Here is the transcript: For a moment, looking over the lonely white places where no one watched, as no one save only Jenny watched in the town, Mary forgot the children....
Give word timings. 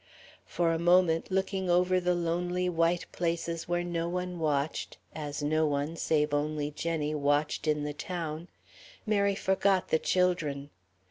For 0.47 0.71
a 0.73 0.79
moment, 0.79 1.29
looking 1.29 1.69
over 1.69 1.99
the 1.99 2.15
lonely 2.15 2.67
white 2.67 3.05
places 3.11 3.67
where 3.67 3.83
no 3.83 4.09
one 4.09 4.39
watched, 4.39 4.97
as 5.13 5.43
no 5.43 5.67
one 5.67 5.95
save 5.95 6.33
only 6.33 6.71
Jenny 6.71 7.13
watched 7.13 7.67
in 7.67 7.83
the 7.83 7.93
town, 7.93 8.47
Mary 9.05 9.35
forgot 9.35 9.89
the 9.89 9.99
children.... 9.99 10.71